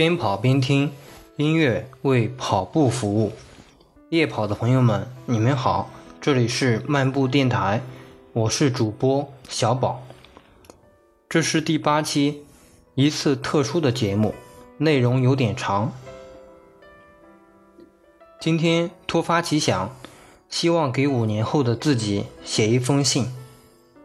[0.00, 0.90] 边跑边听，
[1.36, 3.34] 音乐为跑步服务。
[4.08, 5.90] 夜跑的朋友们，你们好，
[6.22, 7.82] 这里是漫步电台，
[8.32, 10.02] 我是主播小宝。
[11.28, 12.44] 这是第八期，
[12.94, 14.34] 一次特殊的节目，
[14.78, 15.92] 内容有点长。
[18.40, 19.94] 今天突发奇想，
[20.48, 23.26] 希望给五年后的自己写一封信。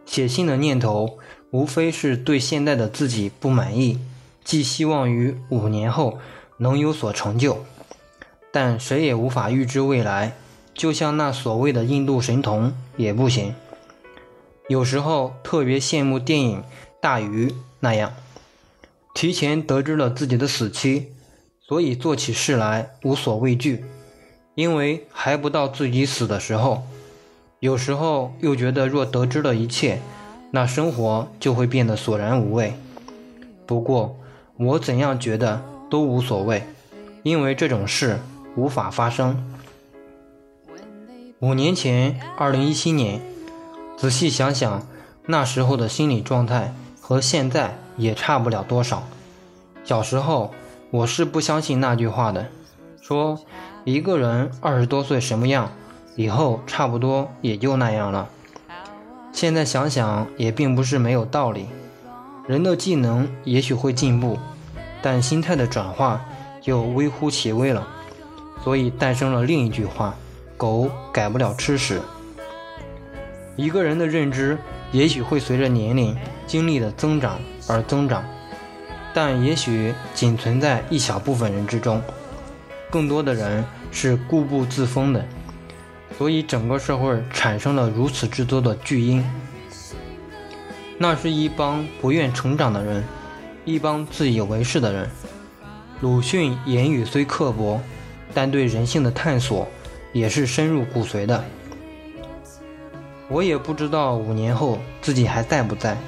[0.04, 1.18] 写信的念头，
[1.52, 3.98] 无非是对现在的自己不满意。
[4.46, 6.20] 寄希望于五年后
[6.58, 7.64] 能有所成就，
[8.52, 10.36] 但谁也无法预知未来，
[10.72, 13.52] 就像那所谓的印度神童也不行。
[14.68, 16.60] 有时候特别羡慕电影
[17.00, 17.48] 《大鱼》
[17.80, 18.14] 那样，
[19.14, 21.08] 提前得知了自己的死期，
[21.66, 23.84] 所以做起事来无所畏惧，
[24.54, 26.84] 因为还不到自己死的时候。
[27.58, 30.00] 有时候又觉得，若得知了一切，
[30.52, 32.74] 那生活就会变得索然无味。
[33.66, 34.16] 不过，
[34.58, 36.62] 我怎样觉得都无所谓，
[37.22, 38.18] 因为这种事
[38.56, 39.44] 无法发生。
[41.40, 43.20] 五年前，二零一七年，
[43.98, 44.86] 仔细想想，
[45.26, 49.02] 那时候的心理状态和现在也差不了多少。
[49.84, 50.54] 小时候，
[50.90, 52.46] 我是不相信那句话的，
[53.02, 53.38] 说
[53.84, 55.70] 一个人二十多岁什么样，
[56.14, 58.30] 以后差不多也就那样了。
[59.32, 61.66] 现在想想，也并不是没有道理。
[62.46, 64.38] 人的技能也许会进步，
[65.02, 66.24] 但心态的转化
[66.60, 67.86] 就微乎其微了，
[68.62, 70.14] 所以诞生了另一句话
[70.56, 72.00] ：“狗改不了吃屎。”
[73.56, 74.56] 一个人的认知
[74.92, 78.22] 也许会随着年龄、经历的增长而增长，
[79.12, 82.00] 但也许仅存在一小部分人之中，
[82.90, 85.24] 更多的人是固步自封的，
[86.16, 89.24] 所以整个社会产生了如此之多的巨婴。
[90.98, 93.04] 那是一帮不愿成长的人，
[93.64, 95.10] 一帮自以为是的人。
[96.00, 97.80] 鲁迅言语虽刻薄，
[98.32, 99.68] 但对人性的探索
[100.12, 101.44] 也是深入骨髓的。
[103.28, 105.98] 我也不知道五年后自己还在不在，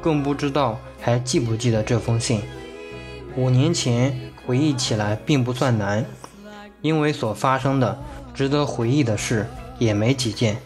[0.00, 2.42] 更不知道还记不记得这封信。
[3.36, 6.04] 五年前回忆起来并不算难，
[6.80, 7.98] 因为所发生的
[8.34, 9.46] 值得回忆的事
[9.78, 10.56] 也没几件，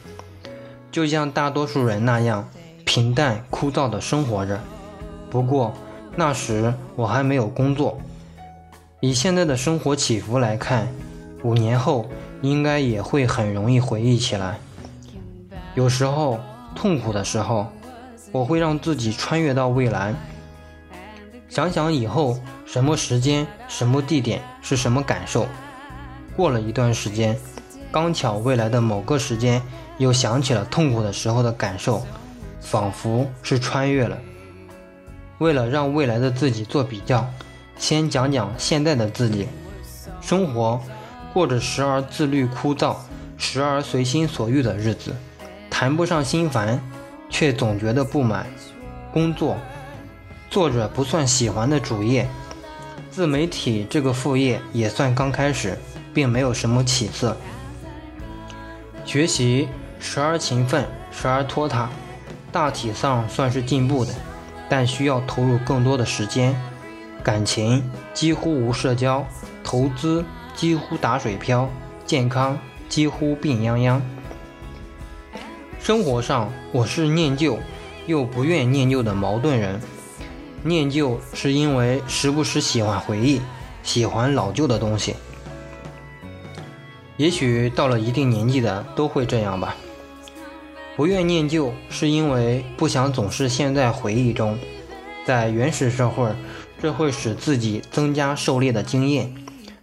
[0.91, 2.49] 就像大多数人那样。
[2.97, 4.59] 平淡枯燥的生活着，
[5.29, 5.71] 不过
[6.15, 8.01] 那时我还没有工作。
[9.01, 10.89] 以现在的生活起伏来看，
[11.43, 12.07] 五年后
[12.41, 14.59] 应该也会很容易回忆起来。
[15.75, 16.41] 有时候
[16.75, 17.67] 痛苦的时候，
[18.33, 20.15] 我会让自己穿越到未来，
[21.51, 25.47] 想想以后什么时间、什么地点是什么感受。
[26.35, 27.37] 过了一段时间，
[27.93, 29.61] 刚巧未来的某个时间
[29.99, 32.03] 又想起了痛苦的时候的感受。
[32.69, 34.19] 仿佛是穿越了。
[35.39, 37.25] 为了让未来的自己做比较，
[37.79, 39.47] 先讲讲现在的自己。
[40.21, 40.83] 生活
[41.33, 42.97] 过着时而自律枯燥，
[43.39, 45.15] 时而随心所欲的日子，
[45.71, 46.81] 谈不上心烦，
[47.31, 48.47] 却总觉得不满。
[49.13, 49.57] 工作
[50.51, 52.29] 做着不算喜欢的主业，
[53.11, 55.79] 自媒体这个副业也算刚开始，
[56.13, 57.37] 并没有什么起色。
[59.05, 59.69] 学习
[60.01, 61.89] 时而勤奋，时而拖沓。
[62.57, 64.15] 大体上算是进步的，
[64.67, 66.59] 但需要投入更多的时间。
[67.23, 67.85] 感情
[68.15, 69.23] 几乎无社交，
[69.63, 70.25] 投资
[70.55, 71.69] 几乎打水漂，
[72.07, 72.59] 健康
[72.89, 74.01] 几乎病殃殃。
[75.79, 77.59] 生活上，我是念旧
[78.07, 79.79] 又不愿念旧的矛盾人。
[80.63, 83.39] 念旧是因为时不时喜欢回忆，
[83.83, 85.15] 喜欢老旧的东西。
[87.19, 89.77] 也许到了一定年纪的都会这样吧。
[90.97, 94.57] 不愿念旧，是因为不想总是陷在回忆中。
[95.27, 96.27] 在原始社会，
[96.81, 99.27] 这会使自己增加狩猎的经验；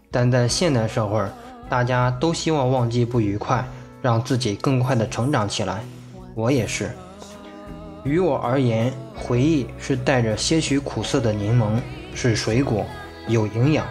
[0.10, 1.24] 但在现代社会，
[1.70, 3.64] 大家都希望忘记不愉快，
[4.02, 5.84] 让自己更快的成长起来。
[6.34, 6.90] 我也是。
[8.04, 11.80] 于我而言，回忆是带着些许苦涩的柠檬，
[12.16, 12.84] 是水果，
[13.28, 13.86] 有营养，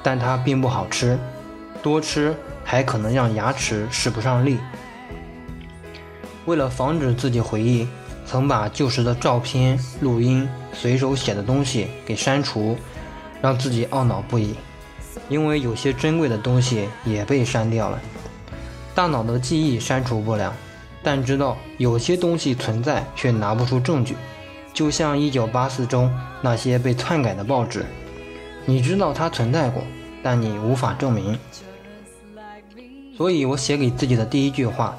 [0.00, 1.18] 但它并不好吃，
[1.82, 2.32] 多吃
[2.62, 4.58] 还可能让牙齿使不上力。
[6.44, 7.86] 为了防止自己回忆，
[8.26, 12.76] 曾把旧时的照片、录音、随手写的东西给删除，
[13.40, 14.54] 让自己懊恼不已。
[15.28, 18.00] 因为有些珍贵的东西也被删掉了。
[18.94, 20.52] 大脑的记忆删除不了，
[21.02, 24.16] 但知道有些东西存在，却拿不出证据。
[24.72, 26.10] 就像1984中
[26.40, 27.84] 那些被篡改的报纸，
[28.64, 29.82] 你知道它存在过，
[30.22, 31.38] 但你无法证明。
[33.16, 34.96] 所以我写给自己的第一句话。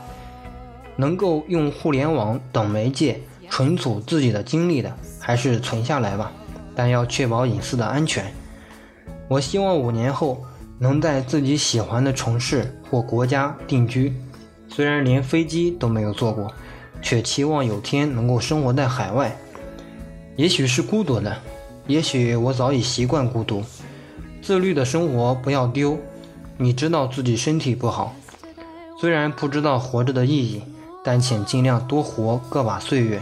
[0.96, 3.20] 能够用互联网等媒介
[3.50, 6.32] 存储自己的经历的，还是存下来吧，
[6.76, 8.26] 但要确保隐私的安全。
[9.28, 10.44] 我希望五年后
[10.80, 14.14] 能在自己喜欢的城市或国家定居，
[14.68, 16.52] 虽然连飞机都没有坐过，
[17.02, 19.36] 却期望有天能够生活在海外。
[20.36, 21.36] 也许是孤独的，
[21.88, 23.64] 也许我早已习惯孤独。
[24.42, 25.98] 自律的生活不要丢。
[26.58, 28.16] 你知道自己身体不好，
[29.00, 30.62] 虽然不知道活着的意义，
[31.04, 33.22] 但请尽量多活个把岁月。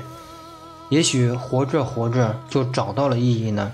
[0.89, 3.71] 也许活着活着就找到了意义呢。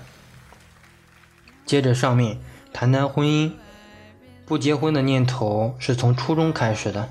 [1.66, 2.38] 接着上面
[2.72, 3.52] 谈谈婚姻，
[4.46, 7.08] 不结婚的念头是从初中开始的。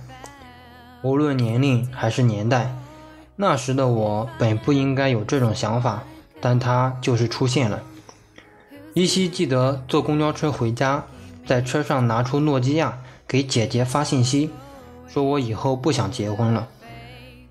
[1.04, 2.74] 无论年龄还是年代，
[3.36, 6.04] 那时的我本不应该有这种想法，
[6.42, 7.84] 但它就是出现了。
[8.94, 11.04] 依稀记得坐公交车回家，
[11.46, 12.98] 在车上拿出诺基亚
[13.28, 14.50] 给姐姐发信息，
[15.08, 16.68] 说我以后不想结婚了。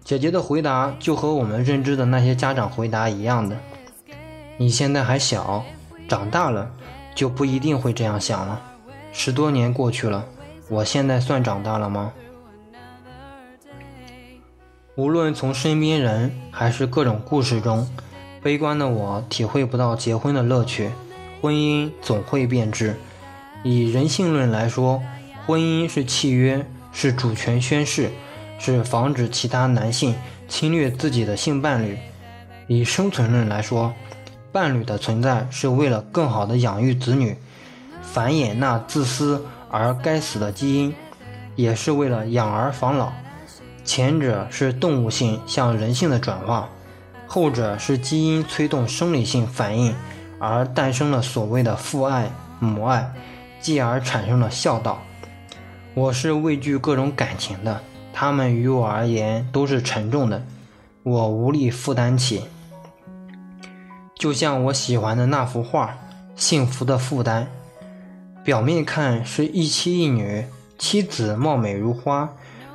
[0.07, 3.57] 姐姐的回答就和我们认知的那些家长回答一样的
[4.57, 5.65] ：“你现在还小，
[6.09, 6.71] 长大了
[7.13, 8.63] 就不一定会这样想了。”
[9.11, 10.25] 十多年过去了，
[10.69, 12.13] 我现在算长大了吗？
[14.95, 17.91] 无论从身边人还是各种故事中，
[18.41, 20.93] 悲观的我体会不到结婚的乐趣。
[21.41, 22.95] 婚姻总会变质。
[23.65, 25.03] 以人性论来说，
[25.45, 28.13] 婚姻是契约，是主权宣誓。
[28.59, 30.15] 是防止其他男性
[30.49, 31.99] 侵略自己的性伴侣。
[32.67, 33.93] 以生存论来说，
[34.51, 37.37] 伴侣的存在是为了更好的养育子女，
[38.03, 40.95] 繁衍那自私而该死的基因，
[41.55, 43.13] 也是为了养儿防老。
[43.85, 46.69] 前者是动物性向人性的转化，
[47.29, 49.95] 后者是基因催动生理性反应
[50.41, 52.29] 而诞生了所谓的父爱
[52.59, 53.09] 母爱，
[53.61, 55.01] 继而产生了孝道。
[55.95, 57.81] 我是畏惧各种感情的。
[58.19, 60.43] 他们于我而言都是沉重的，
[61.03, 62.45] 我无力负担起。
[64.15, 65.89] 就像我喜欢的那幅画
[66.35, 67.47] 《幸福的负担》，
[68.43, 70.47] 表面看是一妻一女，
[70.79, 72.27] 妻子貌美如花，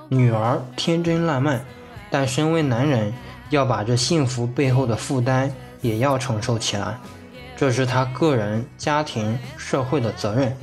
[0.10, 1.66] 女儿天真烂漫，
[2.12, 3.12] 但身为男人，
[3.50, 5.52] 要把这幸福背后的负担
[5.82, 7.00] 也要承受起来，
[7.56, 10.56] 这是他个人、家庭、社会的责任。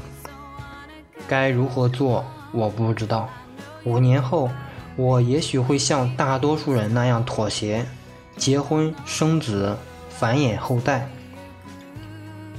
[1.27, 3.29] 该如何做，我不知道。
[3.83, 4.49] 五年后。
[4.99, 7.87] 我也许会像大多数人那样妥协，
[8.37, 9.77] 结婚生子，
[10.11, 11.09] 繁衍后代。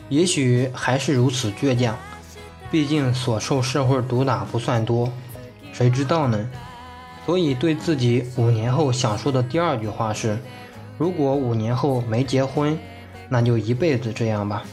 [0.07, 1.97] 也许还是如此倔强，
[2.71, 5.11] 毕竟所受社会毒打不算多，
[5.73, 6.49] 谁知道呢？
[7.25, 10.39] 所以对自己五年后想说的第二句话是：
[10.97, 12.79] 如果五年后没结婚，
[13.27, 14.63] 那就一辈子这样吧，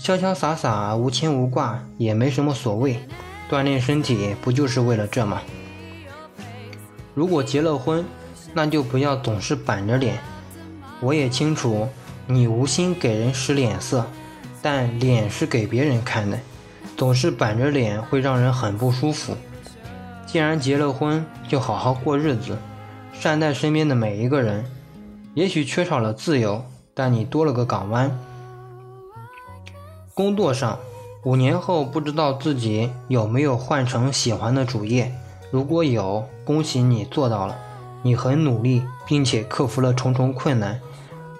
[0.00, 2.98] 潇潇洒洒，无牵无挂，也没什么所谓。
[3.50, 5.42] 锻炼身体不就是为了这吗？
[7.16, 8.04] 如果结了婚，
[8.52, 10.18] 那就不要总是板着脸。
[11.00, 11.88] 我也清楚，
[12.26, 14.04] 你无心给人使脸色，
[14.60, 16.38] 但脸是给别人看的，
[16.94, 19.34] 总是板着脸会让人很不舒服。
[20.26, 22.58] 既然结了婚，就好好过日子，
[23.14, 24.66] 善待身边的每一个人。
[25.32, 28.14] 也许缺少了自由，但你多了个港湾。
[30.12, 30.78] 工作上，
[31.24, 35.10] 五年后不知道自己有没有换成喜欢的主业。
[35.50, 37.56] 如果有，恭喜你做到了，
[38.02, 40.80] 你很努力，并且克服了重重困难。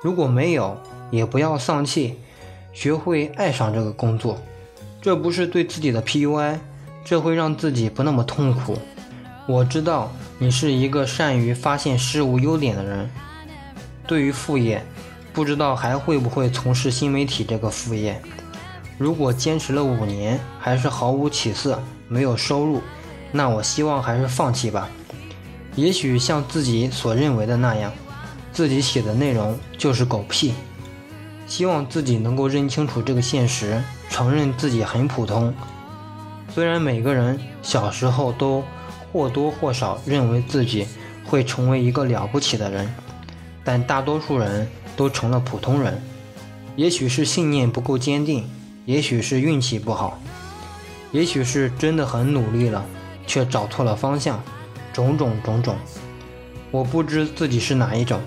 [0.03, 0.77] 如果没有，
[1.11, 2.19] 也不要丧气，
[2.73, 4.39] 学会爱上这个工作。
[5.03, 6.59] 这不是对自己的 PUI，
[7.05, 8.79] 这会让自己不那么痛苦。
[9.47, 13.09] 我知道你是一个善于发现事物优点的人。
[14.07, 14.83] 对于副业，
[15.33, 18.21] 不知道还会不会从事新媒体这个副业。
[18.99, 22.81] 如果坚持了五年，还是毫无起色，没有收入。
[23.33, 24.89] 那我希望还是放弃吧。
[25.75, 27.93] 也许像自己所认为的那样，
[28.53, 30.55] 自己写的内容就是狗屁。
[31.47, 35.55] 希望自己能够认清楚这个现实，承认自己很普通。
[36.53, 38.65] 虽然每个人小时候都
[39.13, 40.87] 或多或少认为自己
[41.25, 42.93] 会成为一个了不起的人，
[43.63, 44.67] 但大多数人
[44.97, 46.03] 都成了普通人。
[46.75, 48.49] 也许是信念不够坚定，
[48.85, 50.19] 也许是运气不好，
[51.13, 52.85] 也许是真的很努力了。
[53.27, 54.43] 却找错了方向，
[54.93, 55.77] 种种种种，
[56.71, 58.21] 我不知自己是哪一种，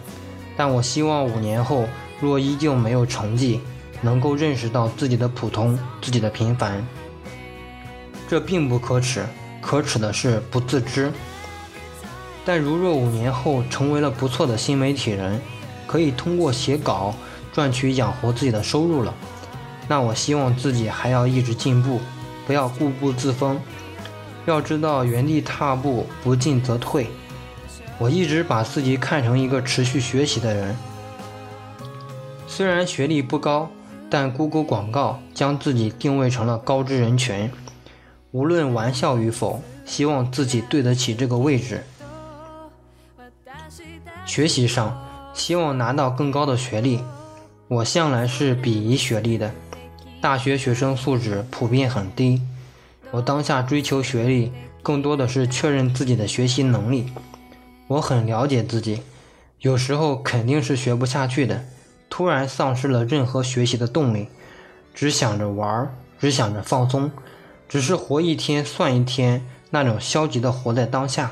[0.58, 1.86] 但我希望五年后
[2.20, 3.62] 若依旧没有成绩，
[4.01, 6.86] 能够认识到自己的普通，自己的平凡。
[8.27, 9.25] 这并不可耻，
[9.62, 11.12] 可耻的是不自知。
[12.46, 15.39] 但如若五年后成为了不错的新媒体人，
[15.88, 17.15] 可以通过写稿
[17.51, 19.13] 赚取养活自己的收入了，
[19.88, 22.00] 那我希望自己还要一直进步，
[22.46, 23.60] 不要固步自封。
[24.46, 27.08] 要知道，原地踏步，不进则退。
[27.98, 30.75] 我一直把自己看成一个持续学习的人，
[32.48, 33.69] 虽然学历不高，
[34.10, 37.51] 但 Google 广告将自己定位成了高知人群，
[38.31, 41.84] 无论玩笑与否，希望自己对得起这个位置。
[44.25, 44.98] 学习上，
[45.34, 47.01] 希望拿到更高的学历。
[47.67, 49.51] 我向来是鄙夷学历的，
[50.22, 52.41] 大学学生素质普遍很低。
[53.11, 54.51] 我当下追求学历，
[54.83, 57.11] 更多的是确认自己的学习能力。
[57.87, 59.01] 我很了解自己，
[59.61, 61.65] 有时候肯定是学不下去的。
[62.09, 64.27] 突然丧失了任何学习的动力，
[64.93, 67.11] 只想着玩，只想着放松，
[67.67, 71.31] 只是活一天算一天，那种消极的活在当下。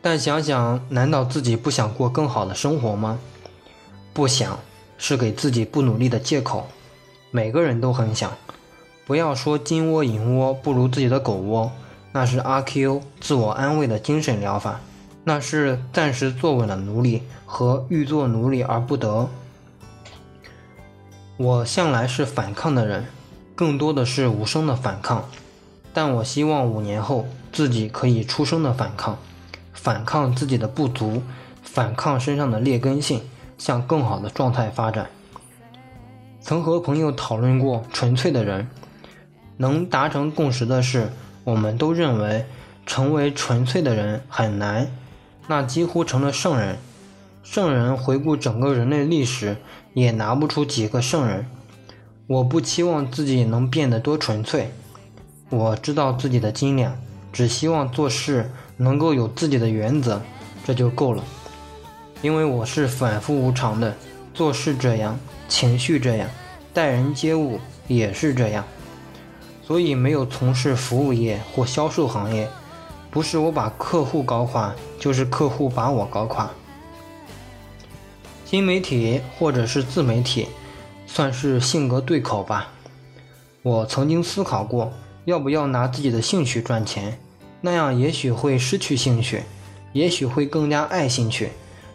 [0.00, 3.18] 但想想，难道自己不想过更好的生活吗？
[4.12, 4.58] 不想，
[4.98, 6.68] 是给自己不努力的借口。
[7.30, 8.30] 每个人都很想，
[9.04, 11.72] 不要说金窝银窝不如自己的狗窝，
[12.12, 14.80] 那是阿 Q 自我安慰的精神疗法，
[15.24, 19.28] 那是暂时坐稳了奴隶和欲做奴隶而不得。
[21.36, 23.06] 我向来是反抗的人，
[23.56, 25.28] 更多的是无声的反抗，
[25.92, 29.18] 但我希望五年后自己可以出声的反抗，
[29.72, 31.22] 反抗自己的不足，
[31.62, 33.20] 反抗身上的劣根性，
[33.58, 35.10] 向更好的状态发展。
[36.40, 38.68] 曾和朋友讨论过，纯粹的人
[39.62, 41.12] 能达成共识的是，
[41.44, 42.44] 我们都认为
[42.84, 44.90] 成为纯粹的人很难，
[45.46, 46.78] 那几乎成了圣人。
[47.44, 49.56] 圣人回顾整个人类历史，
[49.94, 51.46] 也拿不出几个圣人。
[52.26, 54.72] 我不期望自己能变得多纯粹，
[55.48, 56.98] 我知道自己的斤两，
[57.32, 60.20] 只希望做事能够有自己的原则，
[60.64, 61.22] 这就够了。
[62.20, 63.94] 因为我是反复无常的，
[64.34, 65.16] 做事这样，
[65.48, 66.28] 情绪这样，
[66.74, 68.64] 待人接物也是这样，
[69.62, 72.48] 所以没有从事服务业或销售行业，
[73.10, 76.50] 不是我把客户搞垮，就是客户把我搞垮。
[78.44, 80.48] 新媒体或者是自媒体，
[81.06, 82.72] 算是性格对口吧。
[83.62, 84.92] 我曾经思考过，
[85.24, 87.18] 要不要拿自己的兴趣赚钱，
[87.60, 89.44] 那样也许会失去兴趣，
[89.92, 91.50] 也许会更加爱兴趣，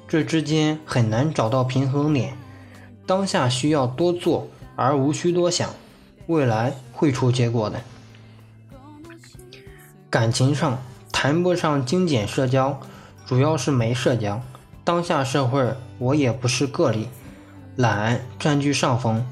[0.08, 2.38] 这之间很难找到平衡点。
[3.06, 5.70] 当下需要多做，而无需多想，
[6.28, 7.80] 未来会出结果的。
[10.10, 12.80] 感情上谈不上精简社交，
[13.28, 14.42] 主要是没社交。
[14.84, 17.08] 当下社会，我也不是个例，
[17.76, 19.24] 懒占据上风。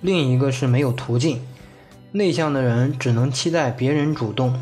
[0.00, 1.40] 另一个是没有途径，
[2.10, 4.60] 内向的人只能期待别人主动，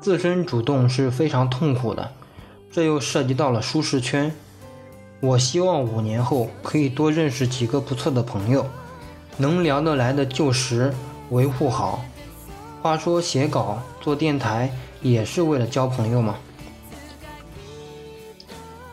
[0.00, 2.12] 自身主动是非常痛苦的。
[2.72, 4.32] 这又涉及到了舒适圈。
[5.20, 8.64] 我希望五年后可以多认识几个不错的朋友，
[9.36, 10.94] 能聊得来的旧识
[11.30, 12.04] 维护好。
[12.82, 14.70] 话说写稿做电台
[15.02, 16.36] 也是为了交朋友嘛。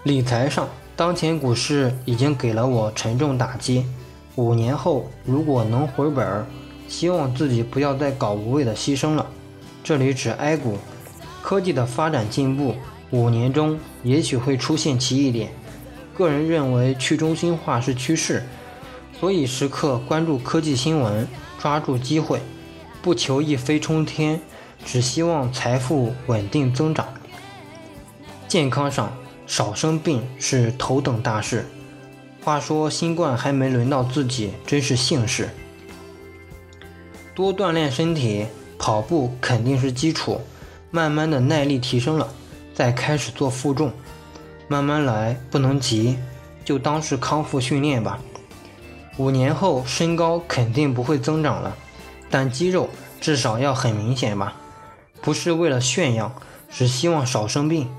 [0.03, 0.67] 理财上。
[0.96, 3.86] 当前股市已经给了我沉重打击，
[4.34, 6.48] 五年后如果能回本儿，
[6.88, 9.24] 希望自己不要再搞无谓的牺牲了。
[9.84, 10.79] 这里指 A 股，
[11.44, 12.74] 科技的发展进步，
[13.12, 15.51] 五年中也许会出现奇异点。
[16.17, 18.41] 个人认为去中心化是趋势，
[19.20, 21.27] 所以时刻关注科技新闻，
[21.60, 22.42] 抓住机会，
[23.02, 24.40] 不求一飞冲天，
[24.86, 27.08] 只希望财富稳定增长。
[28.48, 29.12] 健康上。
[29.50, 31.66] 少生病是头等大事。
[32.44, 35.48] 话说新冠还没轮到自己，真是幸事。
[37.34, 38.46] 多锻炼身体，
[38.78, 40.42] 跑步肯定是基础，
[40.92, 42.28] 慢慢的耐力提升了，
[42.74, 43.90] 再开始做负重，
[44.68, 46.18] 慢慢来，不能急，
[46.66, 48.20] 就当是康复训练吧。
[49.18, 51.76] 五年后身高肯定不会增长了，
[52.30, 54.54] 但肌肉至少要很明显吧？
[55.22, 56.32] 不是为了炫耀，
[56.70, 57.90] 只希望少生病。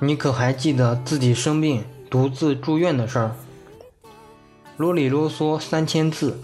[0.00, 3.36] 你可还记得自己生病独自住院的事儿？
[4.76, 6.40] 啰里啰嗦三千字，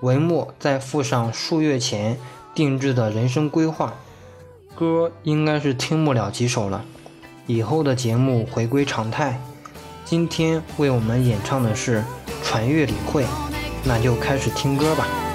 [0.00, 2.16] 文末再附上数月前
[2.54, 3.94] 定制的人生规划。
[4.76, 6.84] 歌应该是听不了几首了，
[7.48, 9.40] 以后的节目回归常态。
[10.04, 12.00] 今天为我们演唱的是
[12.44, 13.24] 《传阅理会》，
[13.84, 15.27] 那就开始听歌吧。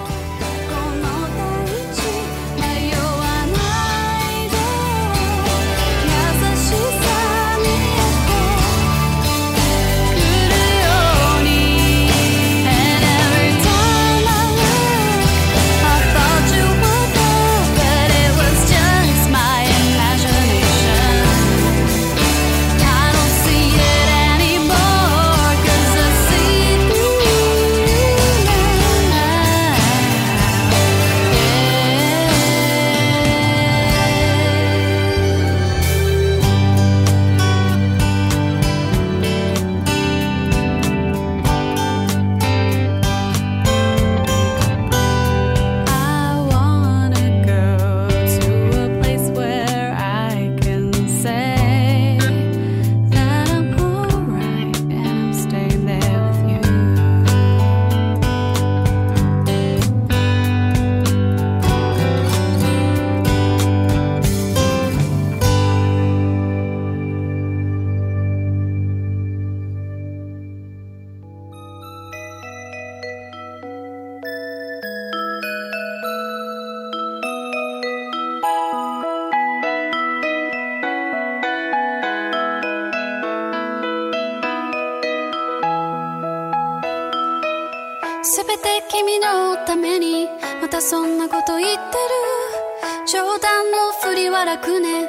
[91.23, 93.07] なこと言ってる。
[93.07, 95.07] 冗談のふりは楽ね。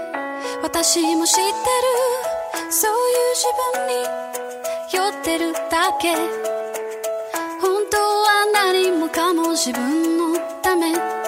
[0.62, 1.52] 私も知ってる。
[2.71, 4.04] そういう自分に
[4.92, 6.14] 酔ってるだけ。
[7.61, 11.24] 本当は何もかも自分のため。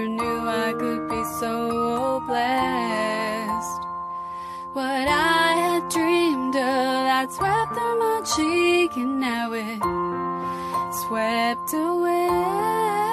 [0.00, 3.82] never knew I could be so blessed.
[4.72, 9.80] What I had dreamed of, that swept through my cheek, and now it
[11.06, 13.09] swept away.